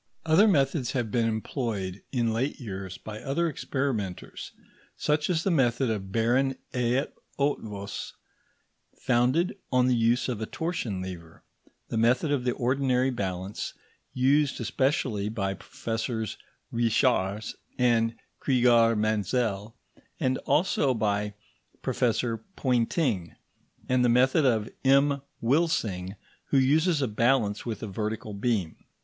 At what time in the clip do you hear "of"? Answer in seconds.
5.91-6.11, 10.27-10.41, 12.31-12.45, 24.45-24.67